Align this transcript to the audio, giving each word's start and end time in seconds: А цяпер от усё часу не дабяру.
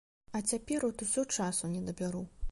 А 0.37 0.39
цяпер 0.53 0.85
от 0.87 1.03
усё 1.05 1.25
часу 1.37 1.69
не 1.75 1.83
дабяру. 1.91 2.23